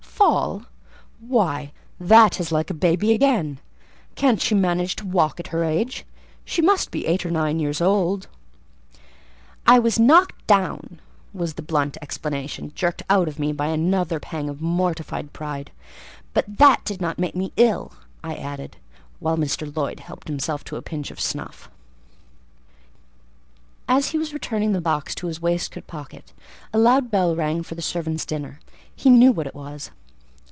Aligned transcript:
"Fall! 0.31 0.61
why, 1.19 1.73
that 1.99 2.39
is 2.39 2.51
like 2.51 2.69
a 2.69 2.75
baby 2.75 3.11
again! 3.11 3.57
Can't 4.13 4.39
she 4.39 4.53
manage 4.53 4.95
to 4.97 5.05
walk 5.07 5.39
at 5.39 5.47
her 5.47 5.63
age? 5.63 6.05
She 6.45 6.61
must 6.61 6.91
be 6.91 7.07
eight 7.07 7.25
or 7.25 7.31
nine 7.31 7.59
years 7.59 7.81
old." 7.81 8.27
"I 9.65 9.79
was 9.79 9.97
knocked 9.97 10.45
down," 10.45 11.01
was 11.33 11.55
the 11.55 11.63
blunt 11.63 11.97
explanation, 12.03 12.71
jerked 12.75 13.01
out 13.09 13.27
of 13.27 13.39
me 13.39 13.51
by 13.51 13.67
another 13.69 14.19
pang 14.19 14.47
of 14.47 14.61
mortified 14.61 15.33
pride; 15.33 15.71
"but 16.35 16.45
that 16.59 16.85
did 16.85 17.01
not 17.01 17.17
make 17.17 17.35
me 17.35 17.51
ill," 17.57 17.91
I 18.23 18.35
added; 18.35 18.77
while 19.19 19.37
Mr. 19.37 19.75
Lloyd 19.75 20.01
helped 20.01 20.27
himself 20.27 20.63
to 20.65 20.75
a 20.75 20.83
pinch 20.83 21.09
of 21.09 21.19
snuff. 21.19 21.67
As 23.87 24.09
he 24.09 24.19
was 24.19 24.33
returning 24.35 24.73
the 24.73 24.81
box 24.81 25.15
to 25.15 25.25
his 25.27 25.41
waistcoat 25.41 25.87
pocket, 25.87 26.31
a 26.71 26.77
loud 26.77 27.09
bell 27.09 27.35
rang 27.35 27.63
for 27.63 27.73
the 27.73 27.81
servants' 27.81 28.27
dinner; 28.27 28.59
he 28.95 29.09
knew 29.09 29.31
what 29.31 29.47
it 29.47 29.55
was. 29.55 29.89